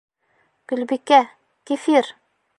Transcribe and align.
Гөлбикә, 0.73 1.21
кефир! 1.73 2.13